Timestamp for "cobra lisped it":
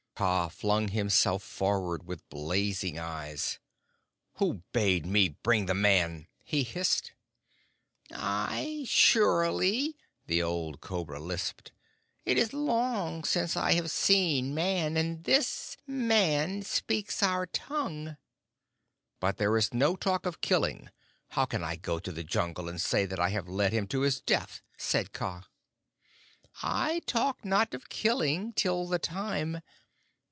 10.79-12.37